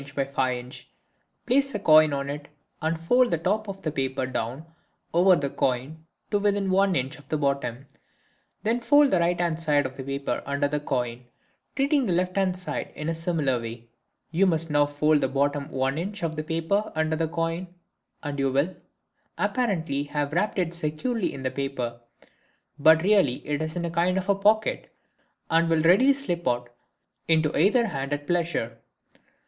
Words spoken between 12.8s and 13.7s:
in a similar